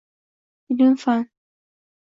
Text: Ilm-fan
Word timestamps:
Ilm-fan 0.71 1.23